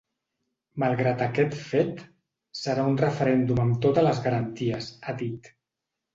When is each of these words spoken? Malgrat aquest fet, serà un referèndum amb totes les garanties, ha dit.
Malgrat 0.83 1.19
aquest 1.25 1.57
fet, 1.65 2.01
serà 2.61 2.87
un 2.93 2.97
referèndum 3.03 3.63
amb 3.67 3.79
totes 3.85 4.09
les 4.09 4.25
garanties, 4.27 4.91
ha 5.07 5.19
dit. 5.23 5.55